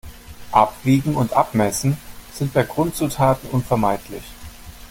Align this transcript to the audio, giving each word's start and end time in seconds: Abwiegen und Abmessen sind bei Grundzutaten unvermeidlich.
Abwiegen 0.51 1.15
und 1.15 1.33
Abmessen 1.33 1.95
sind 2.33 2.53
bei 2.55 2.63
Grundzutaten 2.63 3.47
unvermeidlich. 3.51 4.23